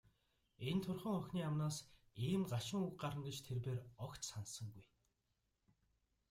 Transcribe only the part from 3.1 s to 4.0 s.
гэж тэр бээр